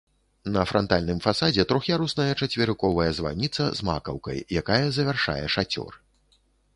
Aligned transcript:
На 0.53 0.61
франтальным 0.69 1.17
фасадзе 1.25 1.65
трох'ярусная 1.71 2.25
чацверыковая 2.45 3.07
званіца 3.19 3.67
з 3.81 3.87
макаўкай, 3.91 4.39
якая 4.63 4.81
завяршае 4.97 5.37
шацёр. 5.57 5.91